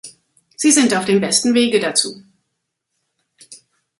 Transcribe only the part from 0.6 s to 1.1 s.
sind auf